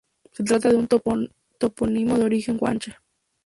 [0.31, 0.87] Se trata de un
[1.59, 2.95] topónimo de origen guanche.